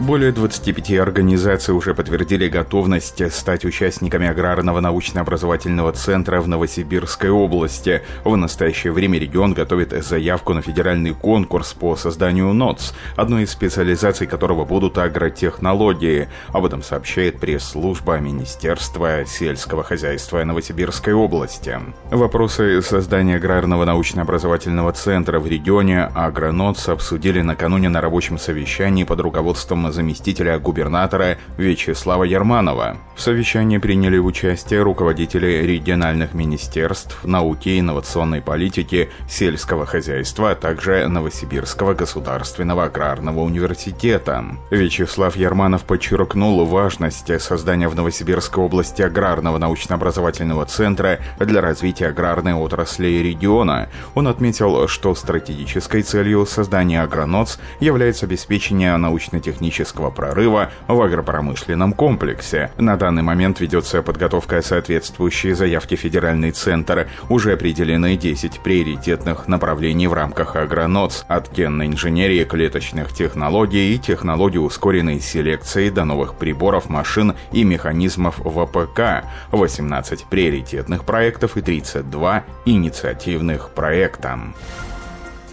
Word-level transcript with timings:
Более 0.00 0.32
25 0.32 0.92
организаций 0.92 1.74
уже 1.74 1.94
подтвердили 1.94 2.48
готовность 2.48 3.22
стать 3.30 3.66
участниками 3.66 4.26
Аграрного 4.28 4.80
научно-образовательного 4.80 5.92
центра 5.92 6.40
в 6.40 6.48
Новосибирской 6.48 7.28
области. 7.28 8.02
В 8.24 8.34
настоящее 8.34 8.94
время 8.94 9.18
регион 9.18 9.52
готовит 9.52 9.92
заявку 10.02 10.54
на 10.54 10.62
федеральный 10.62 11.12
конкурс 11.12 11.74
по 11.74 11.96
созданию 11.96 12.50
НОЦ, 12.54 12.94
одной 13.14 13.42
из 13.42 13.50
специализаций 13.50 14.26
которого 14.26 14.64
будут 14.64 14.96
агротехнологии. 14.96 16.28
Об 16.48 16.64
этом 16.64 16.82
сообщает 16.82 17.38
пресс-служба 17.38 18.20
Министерства 18.20 19.26
сельского 19.26 19.84
хозяйства 19.84 20.42
Новосибирской 20.42 21.12
области. 21.12 21.78
Вопросы 22.10 22.80
создания 22.80 23.36
Аграрного 23.36 23.84
научно-образовательного 23.84 24.92
центра 24.92 25.38
в 25.40 25.46
регионе 25.46 26.04
«Агроноц» 26.14 26.88
обсудили 26.88 27.42
накануне 27.42 27.90
на 27.90 28.00
рабочем 28.00 28.38
совещании 28.38 29.04
под 29.04 29.20
руководством 29.20 29.89
заместителя 29.92 30.58
губернатора 30.58 31.38
Вячеслава 31.56 32.24
Ярманова. 32.24 32.96
В 33.16 33.20
совещании 33.22 33.78
приняли 33.78 34.18
участие 34.18 34.82
руководители 34.82 35.62
региональных 35.66 36.32
министерств, 36.32 37.24
науки, 37.24 37.78
инновационной 37.78 38.40
политики, 38.40 39.10
сельского 39.28 39.84
хозяйства, 39.84 40.52
а 40.52 40.54
также 40.54 41.06
Новосибирского 41.06 41.94
государственного 41.94 42.84
аграрного 42.84 43.40
университета. 43.40 44.44
Вячеслав 44.70 45.36
Ярманов 45.36 45.84
подчеркнул 45.84 46.64
важность 46.64 47.40
создания 47.40 47.88
в 47.88 47.94
Новосибирской 47.94 48.64
области 48.64 49.02
аграрного 49.02 49.58
научно-образовательного 49.58 50.64
центра 50.66 51.18
для 51.38 51.60
развития 51.60 52.06
аграрной 52.08 52.54
отрасли 52.54 53.08
региона. 53.08 53.88
Он 54.14 54.28
отметил, 54.28 54.88
что 54.88 55.14
стратегической 55.14 56.02
целью 56.02 56.46
создания 56.46 57.02
агроноц 57.02 57.58
является 57.80 58.26
обеспечение 58.26 58.96
научно-технической 58.96 59.79
технологического 59.80 60.10
прорыва 60.10 60.70
в 60.88 61.00
агропромышленном 61.00 61.92
комплексе. 61.92 62.70
На 62.78 62.96
данный 62.96 63.22
момент 63.22 63.60
ведется 63.60 64.02
подготовка 64.02 64.62
соответствующей 64.62 65.52
заявки 65.52 65.96
Федеральный 65.96 66.50
центр. 66.50 67.08
Уже 67.28 67.52
определены 67.52 68.16
10 68.16 68.60
приоритетных 68.60 69.48
направлений 69.48 70.06
в 70.06 70.12
рамках 70.12 70.56
агроноц 70.56 71.24
от 71.28 71.52
генной 71.52 71.86
инженерии, 71.86 72.44
клеточных 72.44 73.12
технологий 73.12 73.94
и 73.94 73.98
технологий 73.98 74.58
ускоренной 74.58 75.20
селекции 75.20 75.90
до 75.90 76.04
новых 76.04 76.34
приборов, 76.34 76.88
машин 76.88 77.34
и 77.52 77.64
механизмов 77.64 78.36
ВПК, 78.38 79.24
18 79.52 80.24
приоритетных 80.24 81.04
проектов 81.04 81.56
и 81.56 81.62
32 81.62 82.44
инициативных 82.66 83.70
проекта. 83.70 84.38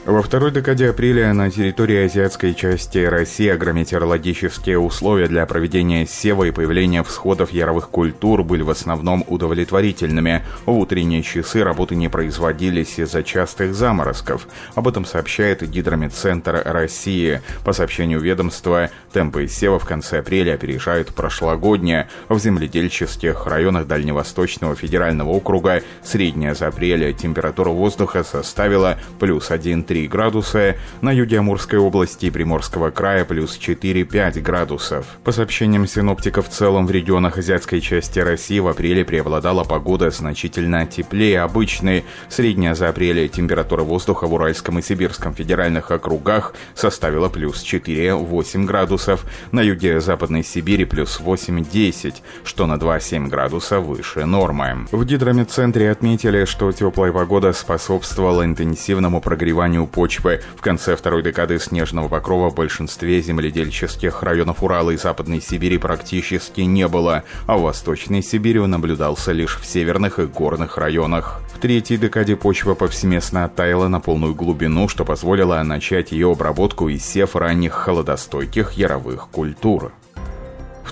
Во 0.07 0.21
второй 0.21 0.51
декаде 0.51 0.89
апреля 0.89 1.33
на 1.33 1.51
территории 1.51 2.05
азиатской 2.05 2.53
части 2.53 2.99
России 2.99 3.49
агрометеорологические 3.49 4.79
условия 4.79 5.27
для 5.27 5.45
проведения 5.45 6.07
сева 6.07 6.45
и 6.45 6.51
появления 6.51 7.03
всходов 7.03 7.51
яровых 7.51 7.89
культур 7.89 8.45
были 8.45 8.61
в 8.61 8.69
основном 8.69 9.25
удовлетворительными. 9.27 10.43
В 10.65 10.71
утренние 10.71 11.23
часы 11.23 11.61
работы 11.61 11.95
не 11.95 12.07
производились 12.07 12.97
из-за 12.99 13.21
частых 13.21 13.75
заморозков. 13.75 14.47
Об 14.75 14.87
этом 14.87 15.03
сообщает 15.03 15.69
Гидрометцентр 15.69 16.61
России. 16.63 17.41
По 17.65 17.73
сообщению 17.73 18.21
ведомства, 18.21 18.89
темпы 19.11 19.49
сева 19.49 19.77
в 19.77 19.83
конце 19.83 20.19
апреля 20.19 20.53
опережают 20.53 21.13
прошлогодние. 21.13 22.07
В 22.29 22.39
земледельческих 22.39 23.45
районах 23.45 23.87
Дальневосточного 23.87 24.73
федерального 24.73 25.31
округа 25.31 25.83
средняя 26.01 26.53
за 26.53 26.67
апреля 26.67 27.11
температура 27.11 27.71
воздуха 27.71 28.23
составила 28.23 28.97
плюс 29.19 29.51
1,3 29.51 29.96
3 29.97 30.07
градуса, 30.07 30.75
на 31.01 31.11
юге 31.11 31.39
Амурской 31.39 31.79
области 31.79 32.27
и 32.27 32.29
Приморского 32.29 32.91
края 32.91 33.25
плюс 33.25 33.57
4-5 33.57 34.41
градусов. 34.41 35.05
По 35.23 35.31
сообщениям 35.31 35.87
синоптиков, 35.87 36.47
в 36.47 36.51
целом 36.51 36.85
в 36.85 36.91
регионах 36.91 37.39
азиатской 37.39 37.81
части 37.81 38.19
России 38.19 38.59
в 38.59 38.67
апреле 38.67 39.03
преобладала 39.03 39.63
погода 39.63 40.11
значительно 40.11 40.85
теплее 40.85 41.41
обычной. 41.41 42.03
Средняя 42.29 42.75
за 42.75 42.89
апрель 42.89 43.27
температура 43.27 43.81
воздуха 43.81 44.27
в 44.27 44.33
Уральском 44.35 44.77
и 44.77 44.83
Сибирском 44.83 45.33
федеральных 45.33 45.89
округах 45.89 46.53
составила 46.75 47.29
плюс 47.29 47.63
4-8 47.63 48.65
градусов, 48.65 49.25
на 49.51 49.61
юге 49.61 49.99
Западной 49.99 50.43
Сибири 50.43 50.85
плюс 50.85 51.19
8-10, 51.19 52.17
что 52.43 52.67
на 52.67 52.75
2-7 52.75 53.29
градуса 53.29 53.79
выше 53.79 54.25
нормы. 54.25 54.85
В 54.91 55.03
гидрометцентре 55.05 55.89
отметили, 55.89 56.45
что 56.45 56.71
теплая 56.71 57.11
погода 57.11 57.51
способствовала 57.51 58.45
интенсивному 58.45 59.21
прогреванию 59.21 59.86
почвы. 59.87 60.41
В 60.55 60.61
конце 60.61 60.95
второй 60.95 61.23
декады 61.23 61.59
снежного 61.59 62.07
покрова 62.07 62.49
в 62.49 62.55
большинстве 62.55 63.21
земледельческих 63.21 64.21
районов 64.23 64.61
Урала 64.61 64.91
и 64.91 64.97
Западной 64.97 65.41
Сибири 65.41 65.77
практически 65.77 66.61
не 66.61 66.87
было, 66.87 67.23
а 67.45 67.57
в 67.57 67.63
Восточной 67.63 68.21
Сибири 68.21 68.59
он 68.59 68.71
наблюдался 68.71 69.31
лишь 69.31 69.57
в 69.57 69.65
северных 69.65 70.19
и 70.19 70.25
горных 70.25 70.77
районах. 70.77 71.41
В 71.53 71.59
третьей 71.59 71.97
декаде 71.97 72.35
почва 72.35 72.75
повсеместно 72.75 73.45
оттаяла 73.45 73.87
на 73.87 73.99
полную 73.99 74.35
глубину, 74.35 74.87
что 74.87 75.05
позволило 75.05 75.61
начать 75.63 76.11
ее 76.11 76.31
обработку 76.31 76.87
и 76.89 76.99
сев 76.99 77.35
ранних 77.35 77.73
холодостойких 77.73 78.73
яровых 78.73 79.29
культур. 79.29 79.91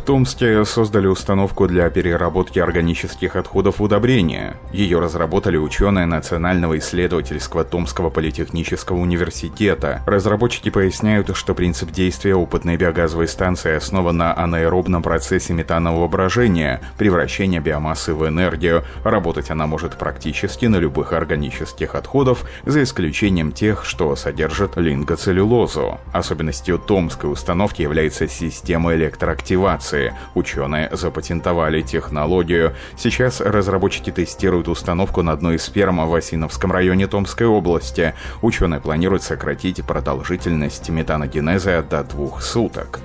Томске 0.05 0.63
создали 0.66 1.07
установку 1.07 1.67
для 1.67 1.89
переработки 1.89 2.59
органических 2.59 3.35
отходов 3.35 3.81
удобрения. 3.81 4.55
Ее 4.71 4.99
разработали 4.99 5.57
ученые 5.57 6.05
Национального 6.05 6.77
исследовательского 6.77 7.63
Томского 7.63 8.11
политехнического 8.11 8.97
университета. 8.97 10.03
Разработчики 10.05 10.69
поясняют, 10.69 11.35
что 11.35 11.55
принцип 11.55 11.89
действия 11.89 12.35
опытной 12.35 12.77
биогазовой 12.77 13.27
станции 13.27 13.73
основан 13.73 14.17
на 14.17 14.38
анаэробном 14.38 15.01
процессе 15.01 15.53
метанового 15.53 16.07
брожения, 16.07 16.81
превращения 16.99 17.59
биомассы 17.59 18.13
в 18.13 18.27
энергию. 18.27 18.83
Работать 19.03 19.49
она 19.49 19.65
может 19.65 19.97
практически 19.97 20.67
на 20.67 20.75
любых 20.75 21.13
органических 21.13 21.95
отходов, 21.95 22.45
за 22.63 22.83
исключением 22.83 23.51
тех, 23.51 23.83
что 23.83 24.15
содержат 24.15 24.77
лингоцеллюлозу. 24.77 25.99
Особенностью 26.13 26.77
томской 26.77 27.31
установки 27.31 27.81
является 27.81 28.27
система 28.27 28.94
электроактивации 28.94 29.94
инновации. 29.95 30.13
Ученые 30.33 30.89
запатентовали 30.91 31.81
технологию. 31.81 32.73
Сейчас 32.97 33.41
разработчики 33.41 34.11
тестируют 34.11 34.67
установку 34.67 35.22
на 35.22 35.31
одной 35.31 35.56
из 35.56 35.66
ферм 35.66 36.07
в 36.07 36.13
Осиновском 36.13 36.72
районе 36.72 37.07
Томской 37.07 37.47
области. 37.47 38.13
Ученые 38.41 38.81
планируют 38.81 39.23
сократить 39.23 39.83
продолжительность 39.85 40.89
метаногенеза 40.89 41.83
до 41.83 42.03
двух 42.03 42.41
суток. 42.41 43.00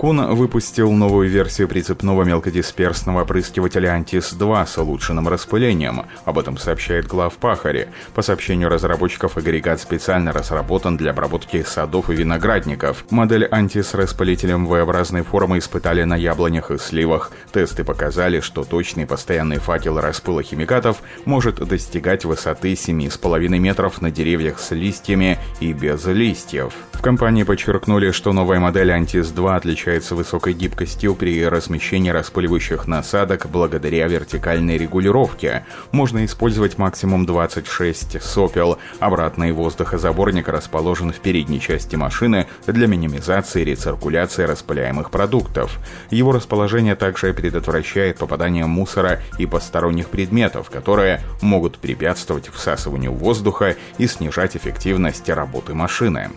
Кун 0.00 0.34
выпустил 0.34 0.90
новую 0.92 1.28
версию 1.28 1.68
прицепного 1.68 2.22
мелкодисперсного 2.22 3.20
опрыскивателя 3.20 3.90
Антис-2 3.90 4.66
с 4.66 4.78
улучшенным 4.78 5.28
распылением. 5.28 6.06
Об 6.24 6.38
этом 6.38 6.56
сообщает 6.56 7.06
главпахари. 7.06 7.90
По 8.14 8.22
сообщению 8.22 8.70
разработчиков, 8.70 9.36
агрегат 9.36 9.78
специально 9.78 10.32
разработан 10.32 10.96
для 10.96 11.10
обработки 11.10 11.62
садов 11.64 12.08
и 12.08 12.14
виноградников. 12.14 13.04
Модель 13.10 13.46
Антис 13.50 13.88
с 13.88 13.94
распылителем 13.94 14.64
V-образной 14.64 15.20
формы 15.20 15.58
испытали 15.58 16.04
на 16.04 16.16
яблонях 16.16 16.70
и 16.70 16.78
сливах. 16.78 17.30
Тесты 17.52 17.84
показали, 17.84 18.40
что 18.40 18.64
точный 18.64 19.04
постоянный 19.04 19.58
факел 19.58 20.00
распыла 20.00 20.42
химикатов 20.42 21.02
может 21.26 21.56
достигать 21.56 22.24
высоты 22.24 22.72
7,5 22.72 23.48
метров 23.58 24.00
на 24.00 24.10
деревьях 24.10 24.60
с 24.60 24.70
листьями 24.70 25.38
и 25.60 25.74
без 25.74 26.06
листьев. 26.06 26.72
В 27.00 27.02
компании 27.02 27.44
подчеркнули, 27.44 28.10
что 28.10 28.34
новая 28.34 28.60
модель 28.60 28.90
Антис-2 28.90 29.56
отличается 29.56 30.14
высокой 30.14 30.52
гибкостью 30.52 31.14
при 31.14 31.42
размещении 31.46 32.10
распыливающих 32.10 32.86
насадок 32.86 33.46
благодаря 33.50 34.06
вертикальной 34.06 34.76
регулировке. 34.76 35.64
Можно 35.92 36.26
использовать 36.26 36.76
максимум 36.76 37.24
26 37.24 38.20
сопел. 38.22 38.78
Обратный 38.98 39.52
воздухозаборник 39.52 40.48
расположен 40.48 41.10
в 41.10 41.20
передней 41.20 41.58
части 41.58 41.96
машины 41.96 42.46
для 42.66 42.86
минимизации 42.86 43.62
и 43.62 43.64
рециркуляции 43.64 44.42
распыляемых 44.42 45.10
продуктов. 45.10 45.78
Его 46.10 46.32
расположение 46.32 46.96
также 46.96 47.32
предотвращает 47.32 48.18
попадание 48.18 48.66
мусора 48.66 49.22
и 49.38 49.46
посторонних 49.46 50.10
предметов, 50.10 50.68
которые 50.68 51.22
могут 51.40 51.78
препятствовать 51.78 52.48
всасыванию 52.48 53.14
воздуха 53.14 53.76
и 53.96 54.06
снижать 54.06 54.54
эффективность 54.54 55.30
работы 55.30 55.72
машины. 55.72 56.28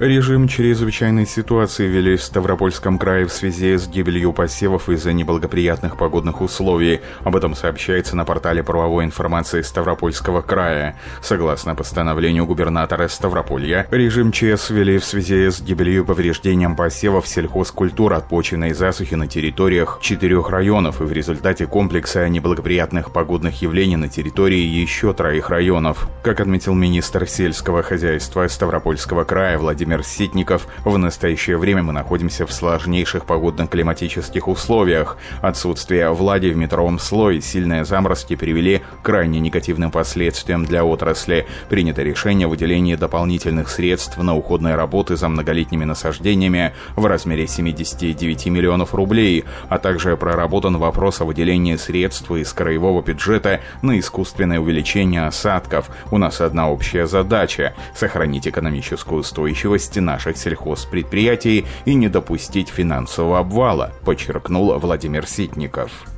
Режим 0.00 0.48
чрезвычайной 0.48 1.24
ситуации 1.24 1.86
ввели 1.86 2.16
в 2.16 2.22
Ставропольском 2.22 2.98
крае 2.98 3.26
в 3.26 3.32
связи 3.32 3.76
с 3.76 3.86
гибелью 3.86 4.32
посевов 4.32 4.88
из-за 4.88 5.12
неблагоприятных 5.12 5.96
погодных 5.96 6.40
условий. 6.40 7.00
Об 7.22 7.36
этом 7.36 7.54
сообщается 7.54 8.16
на 8.16 8.24
портале 8.24 8.64
правовой 8.64 9.04
информации 9.04 9.62
Ставропольского 9.62 10.42
края. 10.42 10.96
Согласно 11.22 11.76
постановлению 11.76 12.44
губернатора 12.44 13.06
Ставрополья, 13.06 13.86
режим 13.92 14.32
ЧС 14.32 14.70
ввели 14.70 14.98
в 14.98 15.04
связи 15.04 15.48
с 15.48 15.60
гибелью 15.60 16.02
и 16.02 16.04
повреждением 16.04 16.74
посевов 16.74 17.28
сельхозкультур 17.28 18.14
от 18.14 18.28
почвенной 18.28 18.74
засухи 18.74 19.14
на 19.14 19.28
территориях 19.28 20.00
четырех 20.02 20.50
районов 20.50 21.02
и 21.02 21.04
в 21.04 21.12
результате 21.12 21.66
комплекса 21.68 22.28
неблагоприятных 22.28 23.12
погодных 23.12 23.62
явлений 23.62 23.96
на 23.96 24.08
территории 24.08 24.58
еще 24.58 25.12
троих 25.12 25.50
районов. 25.50 26.08
Как 26.24 26.40
отметил 26.40 26.74
министр 26.74 27.28
сельского 27.28 27.84
хозяйства 27.84 28.48
Ставропольского 28.48 29.22
края 29.22 29.56
Владимир 29.56 29.83
Владимир 29.84 30.02
Ситников. 30.02 30.66
В 30.86 30.96
настоящее 30.96 31.58
время 31.58 31.82
мы 31.82 31.92
находимся 31.92 32.46
в 32.46 32.52
сложнейших 32.54 33.26
погодно-климатических 33.26 34.48
условиях. 34.48 35.18
Отсутствие 35.42 36.10
влаги 36.10 36.46
в 36.46 36.56
метровом 36.56 36.98
слое, 36.98 37.42
сильные 37.42 37.84
заморозки 37.84 38.34
привели 38.34 38.78
к 38.78 39.04
крайне 39.04 39.40
негативным 39.40 39.90
последствиям 39.90 40.64
для 40.64 40.86
отрасли. 40.86 41.46
Принято 41.68 42.02
решение 42.02 42.46
о 42.46 42.48
выделении 42.48 42.94
дополнительных 42.94 43.68
средств 43.68 44.16
на 44.16 44.34
уходные 44.34 44.74
работы 44.74 45.16
за 45.16 45.28
многолетними 45.28 45.84
насаждениями 45.84 46.72
в 46.96 47.04
размере 47.04 47.46
79 47.46 48.46
миллионов 48.46 48.94
рублей, 48.94 49.44
а 49.68 49.78
также 49.78 50.16
проработан 50.16 50.78
вопрос 50.78 51.20
о 51.20 51.26
выделении 51.26 51.76
средств 51.76 52.30
из 52.30 52.54
краевого 52.54 53.02
бюджета 53.02 53.60
на 53.82 53.98
искусственное 53.98 54.60
увеличение 54.60 55.26
осадков. 55.26 55.90
У 56.10 56.16
нас 56.16 56.40
одна 56.40 56.70
общая 56.70 57.06
задача– 57.06 57.74
сохранить 57.94 58.48
экономическую 58.48 59.20
устойчивость 59.20 59.73
устойчивости 59.74 59.98
наших 59.98 60.36
сельхозпредприятий 60.36 61.64
и 61.84 61.94
не 61.94 62.08
допустить 62.08 62.68
финансового 62.68 63.40
обвала, 63.40 63.92
подчеркнул 64.04 64.78
Владимир 64.78 65.26
Ситников. 65.26 66.13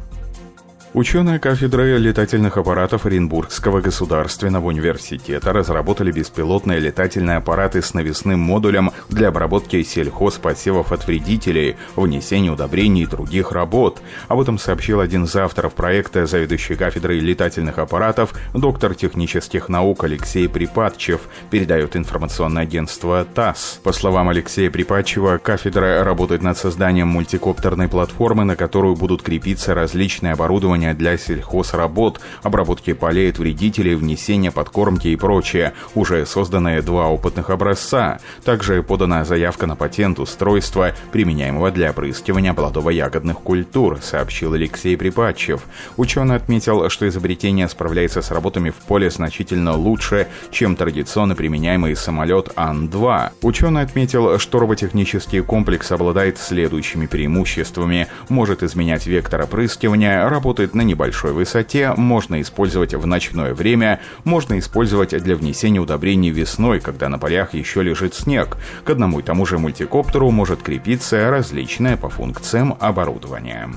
Ученые 0.94 1.38
кафедры 1.38 1.99
летательных 1.99 2.56
аппаратов 2.56 3.05
Оренбургского 3.05 3.83
государственного 3.83 4.69
университета 4.69 5.53
разработали 5.53 6.11
беспилотные 6.11 6.79
летательные 6.81 7.37
аппараты 7.37 7.83
с 7.83 7.93
навесным 7.93 8.41
модулем 8.41 8.91
для 9.11 9.29
обработки 9.29 9.83
сельхозпосевов 9.83 10.93
от 10.93 11.06
вредителей, 11.06 11.77
внесения 11.97 12.50
удобрений 12.50 13.03
и 13.03 13.06
других 13.06 13.53
работ. 13.53 14.00
Об 14.29 14.41
этом 14.41 14.59
сообщил 14.59 15.00
один 15.00 15.25
из 15.25 15.37
авторов 15.37 15.75
проекта, 15.75 16.25
заведующий 16.25 16.77
кафедрой 16.77 17.21
летательных 17.21 17.79
аппаратов, 17.79 18.32
доктор 18.55 18.94
технических 18.94 19.69
наук 19.69 20.05
Алексей 20.05 20.49
Припадчев, 20.49 21.21
передает 21.50 21.94
информационное 21.97 22.62
агентство 22.62 23.27
ТАСС. 23.35 23.81
По 23.82 23.93
словам 23.93 24.31
Алексея 24.31 24.71
Припадчева, 24.71 25.39
кафедра 25.39 26.05
работает 26.05 26.43
над 26.43 26.56
созданием 26.56 27.09
мультикоптерной 27.09 27.89
платформы, 27.89 28.44
на 28.44 28.56
которую 28.56 28.97
будут 28.97 29.23
крепиться 29.23 29.75
различные 29.75 30.32
оборудования 30.32 30.75
оборудования 30.76 30.94
для 30.94 31.17
сельхозработ, 31.17 32.20
обработки 32.43 32.93
полей 32.93 33.31
от 33.31 33.38
вредителей, 33.38 33.94
внесения 33.94 34.50
подкормки 34.50 35.08
и 35.08 35.17
прочее. 35.17 35.73
Уже 35.94 36.26
созданы 36.26 36.82
два 36.82 37.08
опытных 37.08 37.50
образца. 37.50 38.19
Также 38.44 38.82
подана 38.82 39.25
заявка 39.25 39.67
на 39.67 39.76
патент 39.76 40.19
устройства, 40.19 40.93
применяемого 41.12 41.70
для 41.70 41.90
опрыскивания 41.90 42.52
плодово-ягодных 42.52 43.34
культур, 43.43 43.99
сообщил 44.02 44.52
Алексей 44.52 44.96
Припадчев. 44.96 45.62
Ученый 45.96 46.37
отметил, 46.37 46.88
что 46.90 47.08
изобретение 47.08 47.69
справляется 47.69 48.22
с 48.22 48.31
работами 48.31 48.70
в 48.70 48.87
поле 48.87 49.11
значительно 49.11 49.75
лучше, 49.75 50.29
чем 50.50 50.76
традиционно 50.76 51.34
применяемый 51.34 51.96
самолет 51.96 52.50
Ан-2. 52.56 53.31
Ученый 53.43 53.82
отметил, 53.82 54.38
что 54.38 54.58
роботехнический 54.58 55.43
комплекс 55.43 55.90
обладает 55.93 56.38
следующими 56.38 57.06
преимуществами. 57.06 58.08
Может 58.29 58.62
изменять 58.62 59.06
вектор 59.06 59.43
опрыскивания, 59.43 60.29
работает 60.29 60.66
на 60.75 60.83
небольшой 60.83 61.33
высоте, 61.33 61.93
можно 61.97 62.41
использовать 62.41 62.95
в 62.95 63.07
ночное 63.07 63.55
время, 63.55 64.01
можно 64.25 64.59
использовать 64.59 65.11
для 65.23 65.37
внесения 65.37 65.81
удобрений 65.81 66.31
весной, 66.31 66.81
когда 66.81 67.09
на 67.09 67.19
полях 67.19 67.55
еще 67.55 67.83
лежит 67.83 68.15
снег. 68.15 68.57
К 68.85 68.91
одному 68.91 69.21
и 69.21 69.23
тому 69.23 69.47
же 69.47 69.59
мультикоптеру 69.59 70.31
может 70.31 70.63
крепиться 70.63 71.31
различное 71.31 71.97
по 71.97 72.09
функциям 72.09 72.77
оборудование. 72.81 73.71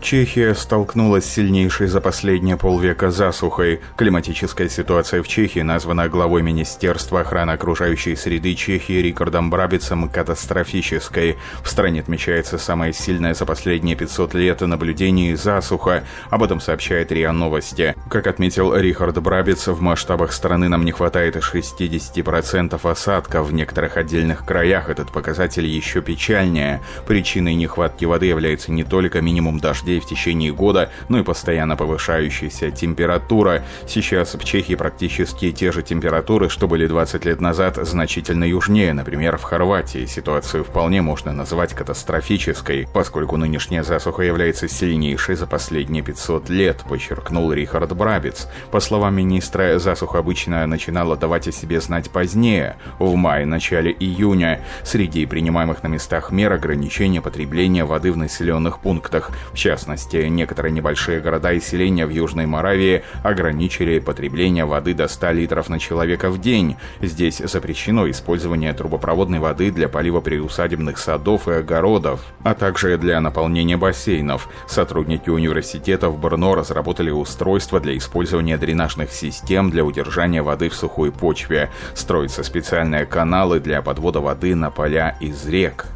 Чехия 0.00 0.54
столкнулась 0.54 1.26
с 1.26 1.34
сильнейшей 1.34 1.86
за 1.86 2.00
последние 2.00 2.56
полвека 2.56 3.10
засухой. 3.10 3.80
Климатическая 3.96 4.68
ситуация 4.68 5.22
в 5.22 5.28
Чехии 5.28 5.60
названа 5.60 6.08
главой 6.08 6.42
Министерства 6.42 7.20
охраны 7.20 7.50
окружающей 7.50 8.16
среды 8.16 8.54
Чехии 8.54 9.02
Рикардом 9.02 9.50
Брабицем 9.50 10.08
катастрофической. 10.08 11.36
В 11.62 11.68
стране 11.68 12.00
отмечается 12.00 12.56
самое 12.56 12.94
сильное 12.94 13.34
за 13.34 13.44
последние 13.44 13.94
500 13.94 14.34
лет 14.34 14.60
наблюдение 14.62 15.36
засуха. 15.36 16.04
Об 16.30 16.42
этом 16.42 16.60
сообщает 16.60 17.12
РИА 17.12 17.32
Новости. 17.32 17.94
Как 18.08 18.26
отметил 18.26 18.74
Рихард 18.74 19.20
Брабиц, 19.22 19.66
в 19.66 19.82
масштабах 19.82 20.32
страны 20.32 20.68
нам 20.68 20.84
не 20.84 20.92
хватает 20.92 21.36
60% 21.36 22.90
осадков. 22.90 23.48
В 23.48 23.52
некоторых 23.52 23.98
отдельных 23.98 24.46
краях 24.46 24.88
этот 24.88 25.12
показатель 25.12 25.66
еще 25.66 26.00
печальнее. 26.00 26.80
Причиной 27.06 27.54
нехватки 27.54 28.06
воды 28.06 28.26
является 28.26 28.72
не 28.72 28.82
только 28.82 29.20
минимум 29.20 29.60
дождей, 29.60 29.89
дождей 29.90 30.00
в 30.00 30.06
течение 30.06 30.52
года, 30.52 30.90
ну 31.08 31.18
и 31.18 31.22
постоянно 31.22 31.76
повышающаяся 31.76 32.70
температура. 32.70 33.62
Сейчас 33.86 34.34
в 34.34 34.44
Чехии 34.44 34.74
практически 34.74 35.50
те 35.52 35.72
же 35.72 35.82
температуры, 35.82 36.48
что 36.48 36.68
были 36.68 36.86
20 36.86 37.24
лет 37.24 37.40
назад, 37.40 37.76
значительно 37.76 38.44
южнее. 38.44 38.92
Например, 38.92 39.36
в 39.36 39.42
Хорватии 39.42 40.06
ситуацию 40.06 40.64
вполне 40.64 41.02
можно 41.02 41.32
назвать 41.32 41.74
катастрофической, 41.74 42.86
поскольку 42.92 43.36
нынешняя 43.36 43.82
засуха 43.82 44.22
является 44.22 44.68
сильнейшей 44.68 45.34
за 45.34 45.46
последние 45.46 46.02
500 46.02 46.50
лет, 46.50 46.84
подчеркнул 46.88 47.52
Рихард 47.52 47.92
Брабиц. 47.96 48.48
По 48.70 48.80
словам 48.80 49.16
министра, 49.16 49.78
засуха 49.78 50.18
обычно 50.18 50.66
начинала 50.66 51.16
давать 51.16 51.48
о 51.48 51.52
себе 51.52 51.80
знать 51.80 52.10
позднее, 52.10 52.76
в 52.98 53.14
мае-начале 53.16 53.90
июня. 53.98 54.60
Среди 54.84 55.26
принимаемых 55.26 55.82
на 55.82 55.88
местах 55.88 56.30
мер 56.30 56.52
ограничения 56.52 57.20
потребления 57.20 57.84
воды 57.84 58.12
в 58.12 58.16
населенных 58.16 58.80
пунктах. 58.80 59.30
В 59.52 59.56
частности, 59.56 59.79
частности, 59.80 60.16
некоторые 60.28 60.72
небольшие 60.72 61.20
города 61.20 61.52
и 61.52 61.60
селения 61.60 62.04
в 62.04 62.10
Южной 62.10 62.44
Моравии 62.44 63.02
ограничили 63.22 63.98
потребление 63.98 64.66
воды 64.66 64.92
до 64.92 65.08
100 65.08 65.30
литров 65.30 65.70
на 65.70 65.78
человека 65.78 66.28
в 66.28 66.38
день. 66.38 66.76
Здесь 67.00 67.38
запрещено 67.38 68.08
использование 68.10 68.74
трубопроводной 68.74 69.38
воды 69.38 69.70
для 69.70 69.88
полива 69.88 70.20
приусадебных 70.20 70.98
садов 70.98 71.48
и 71.48 71.52
огородов, 71.52 72.20
а 72.42 72.52
также 72.54 72.98
для 72.98 73.20
наполнения 73.22 73.78
бассейнов. 73.78 74.50
Сотрудники 74.68 75.30
университета 75.30 76.10
в 76.10 76.20
Брно 76.20 76.54
разработали 76.54 77.10
устройство 77.10 77.80
для 77.80 77.96
использования 77.96 78.58
дренажных 78.58 79.12
систем 79.12 79.70
для 79.70 79.82
удержания 79.82 80.42
воды 80.42 80.68
в 80.68 80.74
сухой 80.74 81.10
почве. 81.10 81.70
Строятся 81.94 82.42
специальные 82.42 83.06
каналы 83.06 83.60
для 83.60 83.80
подвода 83.80 84.20
воды 84.20 84.54
на 84.54 84.70
поля 84.70 85.16
из 85.20 85.46
рек. 85.46 85.86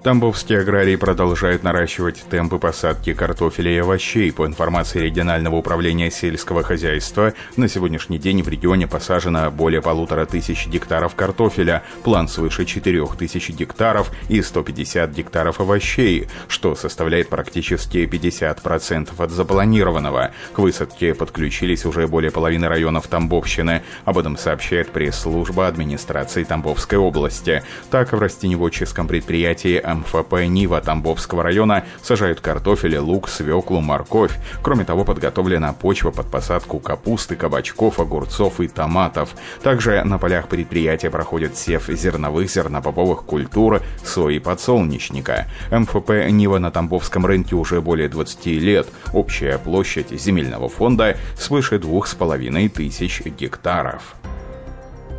Тамбовские 0.00 0.60
аграрии 0.60 0.94
продолжают 0.94 1.64
наращивать 1.64 2.22
темпы 2.30 2.60
посадки 2.60 3.12
картофеля 3.14 3.72
и 3.72 3.78
овощей. 3.78 4.32
По 4.32 4.46
информации 4.46 5.00
регионального 5.00 5.56
управления 5.56 6.08
сельского 6.08 6.62
хозяйства, 6.62 7.34
на 7.56 7.66
сегодняшний 7.66 8.18
день 8.18 8.44
в 8.44 8.48
регионе 8.48 8.86
посажено 8.86 9.50
более 9.50 9.82
полутора 9.82 10.24
тысяч 10.24 10.68
гектаров 10.68 11.16
картофеля, 11.16 11.82
план 12.04 12.28
свыше 12.28 12.64
четырех 12.64 13.16
тысяч 13.16 13.50
гектаров 13.50 14.12
и 14.28 14.40
150 14.40 15.10
гектаров 15.10 15.60
овощей, 15.60 16.28
что 16.46 16.76
составляет 16.76 17.28
практически 17.28 17.98
50% 18.04 19.10
от 19.18 19.30
запланированного. 19.32 20.30
К 20.52 20.60
высадке 20.60 21.12
подключились 21.12 21.84
уже 21.84 22.06
более 22.06 22.30
половины 22.30 22.68
районов 22.68 23.08
Тамбовщины. 23.08 23.82
Об 24.04 24.18
этом 24.18 24.36
сообщает 24.36 24.90
пресс-служба 24.90 25.66
администрации 25.66 26.44
Тамбовской 26.44 26.98
области. 26.98 27.64
Так, 27.90 28.12
в 28.12 28.20
растеневодческом 28.20 29.08
предприятии 29.08 29.87
МФП 29.94 30.34
«Нива» 30.46 30.80
Тамбовского 30.80 31.42
района 31.42 31.84
сажают 32.02 32.40
картофель, 32.40 32.96
лук, 32.98 33.28
свеклу, 33.28 33.80
морковь. 33.80 34.32
Кроме 34.62 34.84
того, 34.84 35.04
подготовлена 35.04 35.72
почва 35.72 36.10
под 36.10 36.30
посадку 36.30 36.78
капусты, 36.78 37.36
кабачков, 37.36 38.00
огурцов 38.00 38.60
и 38.60 38.68
томатов. 38.68 39.34
Также 39.62 40.02
на 40.04 40.18
полях 40.18 40.48
предприятия 40.48 41.10
проходит 41.10 41.56
сев 41.56 41.88
зерновых, 41.88 42.50
зернобобовых 42.50 43.24
культур, 43.24 43.82
сои 44.04 44.38
и 44.38 44.40
подсолнечника. 44.40 45.46
МФП 45.70 46.10
«Нива» 46.30 46.58
на 46.58 46.70
Тамбовском 46.70 47.26
рынке 47.26 47.56
уже 47.56 47.80
более 47.80 48.08
20 48.08 48.46
лет. 48.46 48.86
Общая 49.12 49.58
площадь 49.58 50.10
земельного 50.10 50.68
фонда 50.68 51.16
свыше 51.36 51.78
двух 51.78 52.06
с 52.06 52.14
половиной 52.14 52.68
тысяч 52.68 53.22
гектаров. 53.22 54.14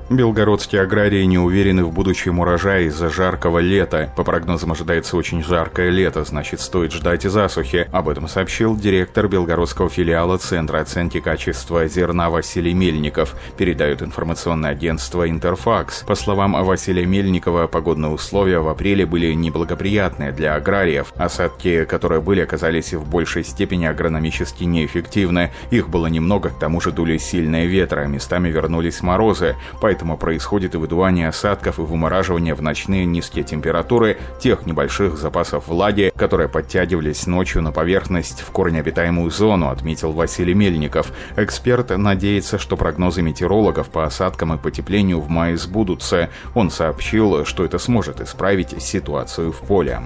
Белгородские 0.10 0.82
аграрии 0.82 1.24
не 1.25 1.38
уверены 1.38 1.84
в 1.84 1.92
будущем 1.92 2.39
урожае 2.39 2.88
из-за 2.88 3.12
жаркого 3.12 3.60
лета. 3.60 4.12
По 4.18 4.24
прогнозам 4.24 4.72
ожидается 4.72 5.16
очень 5.16 5.44
жаркое 5.44 5.92
лето, 5.92 6.24
значит 6.24 6.62
стоит 6.62 6.92
ждать 6.92 7.25
и 7.25 7.30
засухи. 7.30 7.88
Об 7.92 8.10
этом 8.10 8.28
сообщил 8.28 8.75
директор 8.75 9.28
белгородского 9.28 9.88
филиала 9.88 10.39
Центра 10.39 10.80
оценки 10.80 11.20
качества 11.20 11.88
зерна 11.88 12.32
Василий 12.32 12.74
Мельников, 12.74 13.36
передает 13.56 14.01
информационное 14.01 14.72
агентство 14.72 15.30
«Интерфакс». 15.30 16.01
По 16.08 16.16
словам 16.16 16.54
Василия 16.54 17.06
Мельникова, 17.06 17.68
погодные 17.68 18.12
условия 18.12 18.62
в 18.62 18.68
апреле 18.68 19.06
были 19.06 19.32
неблагоприятные 19.34 20.32
для 20.32 20.56
аграриев. 20.56 21.13
Осадки, 21.18 21.86
которые 21.86 22.20
были, 22.20 22.42
оказались 22.42 22.96
в 22.96 23.08
большей 23.08 23.44
степени 23.44 23.86
агрономически 23.86 24.63
неэффективны. 24.63 25.51
Их 25.70 25.88
было 25.88 26.08
немного, 26.08 26.50
к 26.50 26.58
тому 26.58 26.82
же 26.82 26.92
дули 26.92 27.20
сильные 27.20 27.68
ветры, 27.68 28.01
а 28.01 28.08
местами 28.08 28.50
вернулись 28.50 29.04
морозы. 29.04 29.56
Поэтому 29.80 29.99
поэтому 30.00 30.18
происходит 30.18 30.75
и 30.75 30.77
выдувание 30.77 31.27
осадков 31.27 31.77
и 31.77 31.82
вымораживание 31.82 32.53
в 32.53 32.62
ночные 32.62 33.06
низкие 33.06 33.44
температуры 33.44 34.18
тех 34.39 34.65
небольших 34.65 35.18
запасов 35.18 35.68
влаги, 35.68 36.13
которые 36.15 36.48
подтягивались 36.48 37.27
ночью 37.27 37.62
на 37.62 37.74
поверхность 37.74 38.39
в 38.39 38.50
корнеобитаемую 38.51 39.29
зону, 39.29 39.68
отметил 39.68 40.13
Василий 40.13 40.53
Мельников. 40.53 41.12
Эксперт 41.36 41.89
надеется, 41.89 42.58
что 42.58 42.77
прогнозы 42.77 43.22
метеорологов 43.22 43.89
по 43.89 44.06
осадкам 44.06 44.53
и 44.53 44.58
потеплению 44.58 45.20
в 45.20 45.27
мае 45.27 45.58
сбудутся. 45.58 46.29
Он 46.56 46.72
сообщил, 46.72 47.44
что 47.44 47.65
это 47.65 47.77
сможет 47.77 48.22
исправить 48.22 48.82
ситуацию 48.82 49.51
в 49.51 49.60
поле. 49.60 50.00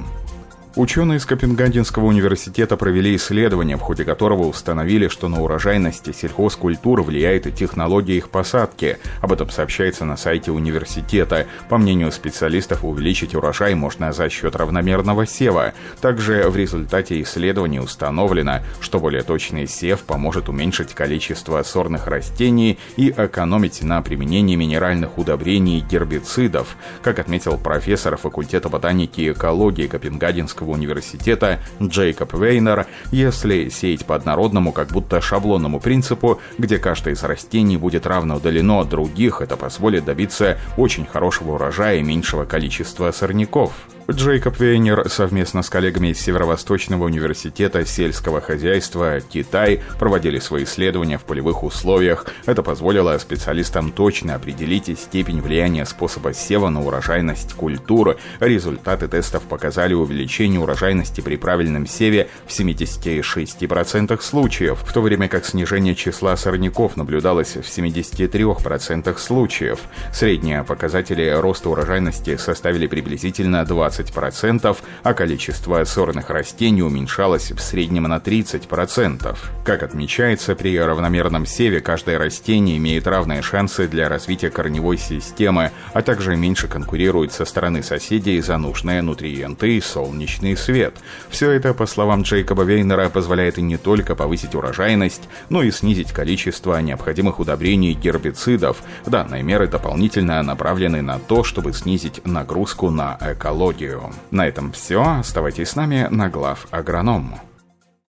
Ученые 0.75 1.20
из 1.20 1.25
Копенгагенского 1.27 2.06
университета 2.06 2.77
провели 2.77 3.15
исследование, 3.15 3.77
в 3.77 3.82
ходе 3.82 4.03
которого 4.06 4.48
установили, 4.48 5.08
что 5.08 5.27
на 5.27 5.39
урожайности 5.39 6.12
сельхозкультур 6.12 7.03
влияет 7.03 7.46
и 7.46 7.51
технология 7.51 8.18
их 8.18 8.32
посадки. 8.32 8.98
Об 9.22 9.32
этом 9.34 9.51
сообщается 9.51 10.03
на 10.03 10.18
сайте 10.18 10.50
университета. 10.50 11.46
По 11.70 11.77
мнению 11.77 12.12
специалистов, 12.12 12.84
увеличить 12.84 13.36
урожай 13.36 13.75
можно 13.75 14.12
за 14.13 14.30
счет 14.30 14.56
равномерного 14.56 15.27
сева. 15.27 15.74
Также 16.01 16.50
в 16.50 16.58
результате 16.58 17.22
исследований 17.22 17.80
установлено, 17.80 18.62
что 18.80 19.00
более 19.00 19.22
точный 19.22 19.68
сев 19.68 20.00
поможет 20.01 20.50
уменьшить 20.50 20.96
количество 20.96 21.62
сорных 21.62 22.08
растений 22.08 22.80
и 22.98 23.12
экономить 23.12 23.84
на 23.84 24.01
применении 24.01 24.56
минеральных 24.56 25.20
удобрений 25.20 25.77
и 25.77 25.82
гербицидов. 25.82 26.77
Как 27.03 27.20
отметил 27.20 27.60
профессор 27.60 28.18
факультета 28.18 28.70
ботаники 28.70 29.22
и 29.22 29.32
экологии 29.34 29.86
Копенгагенского 29.86 30.62
Технического 30.63 30.72
университета 30.72 31.60
Джейкоб 31.82 32.34
Вейнер, 32.34 32.88
если 33.12 33.70
сеять 33.70 34.05
по 34.05 34.15
однородному, 34.15 34.72
как 34.72 34.89
будто 34.89 35.20
шаблонному 35.22 35.79
принципу, 35.79 36.39
где 36.58 36.77
каждое 36.77 37.13
из 37.13 37.24
растений 37.24 37.77
будет 37.77 38.05
равно 38.08 38.38
удалено 38.38 38.79
от 38.79 38.89
других, 38.89 39.41
это 39.41 39.58
позволит 39.58 40.05
добиться 40.05 40.58
очень 40.77 41.05
хорошего 41.05 41.55
урожая 41.55 41.98
и 41.98 42.03
меньшего 42.03 42.46
количества 42.46 43.12
сорняков. 43.12 43.74
Джейкоб 44.12 44.60
Вейнер 44.60 45.10
совместно 45.10 45.63
с 45.63 45.69
коллегами 45.69 46.10
из 46.10 46.19
Северо-Восточного 46.19 47.05
университета 47.05 47.86
сельского 47.86 48.41
хозяйства 48.41 49.22
Китай 49.22 49.81
проводили 49.98 50.39
свои 50.39 50.65
исследования 50.65 51.17
в 51.17 51.24
полевых 51.24 51.63
условиях. 51.63 52.25
Это 52.45 52.63
позволило 52.63 53.17
специалистам 53.17 53.93
точно 53.93 54.36
определить 54.36 55.00
степень 55.00 55.39
влияния 55.39 55.86
способа 55.86 56.33
сева 56.33 56.67
на 56.67 56.81
урожайность 56.81 57.53
культуры. 57.53 58.17
Результаты 58.41 59.07
тестов 59.07 59.43
показали 59.43 59.93
увеличение 59.93 60.60
урожайности 60.60 61.22
при 61.22 61.38
правильном 61.38 61.88
севе 61.88 62.27
в 62.45 62.50
76% 62.51 64.22
случаев, 64.22 64.79
в 64.86 64.91
то 64.91 65.01
время 65.01 65.29
как 65.29 65.45
снижение 65.45 65.95
числа 65.95 66.36
сорняков 66.36 66.98
наблюдалось 66.98 67.55
в 67.55 67.62
73% 67.62 69.17
случаев. 69.17 69.79
Средние 70.12 70.65
показатели 70.65 71.29
роста 71.29 71.69
урожайности 71.69 72.36
составили 72.36 72.88
приблизительно 72.88 73.63
20 73.63 73.92
20%, 74.01 74.77
а 75.03 75.13
количество 75.13 75.83
сорных 75.83 76.29
растений 76.29 76.81
уменьшалось 76.81 77.51
в 77.51 77.59
среднем 77.59 78.03
на 78.03 78.17
30%. 78.17 79.38
Как 79.63 79.83
отмечается, 79.83 80.55
при 80.55 80.77
равномерном 80.77 81.45
севе 81.45 81.81
каждое 81.81 82.17
растение 82.17 82.77
имеет 82.77 83.07
равные 83.07 83.41
шансы 83.41 83.88
для 83.88 84.09
развития 84.09 84.50
корневой 84.50 84.97
системы, 84.97 85.71
а 85.93 86.01
также 86.01 86.35
меньше 86.35 86.67
конкурирует 86.67 87.33
со 87.33 87.45
стороны 87.45 87.83
соседей 87.83 88.41
за 88.41 88.57
нужные 88.57 89.01
нутриенты 89.01 89.77
и 89.77 89.81
солнечный 89.81 90.57
свет. 90.57 90.95
Все 91.29 91.51
это, 91.51 91.73
по 91.73 91.85
словам 91.85 92.23
Джейкоба 92.23 92.63
Вейнера, 92.63 93.09
позволяет 93.09 93.57
и 93.57 93.62
не 93.62 93.77
только 93.77 94.15
повысить 94.15 94.55
урожайность, 94.55 95.29
но 95.50 95.63
и 95.63 95.71
снизить 95.71 96.12
количество 96.12 96.79
необходимых 96.81 97.39
удобрений 97.39 97.91
и 97.91 97.95
гербицидов. 97.95 98.83
Данные 99.05 99.43
меры 99.43 99.67
дополнительно 99.67 100.41
направлены 100.43 101.01
на 101.01 101.19
то, 101.19 101.43
чтобы 101.43 101.73
снизить 101.73 102.25
нагрузку 102.25 102.89
на 102.89 103.17
экологию. 103.21 103.82
На 104.31 104.47
этом 104.47 104.71
все. 104.71 105.01
Оставайтесь 105.19 105.69
с 105.69 105.75
нами 105.75 106.07
на 106.09 106.29
глав 106.29 106.67
агроном. 106.71 107.35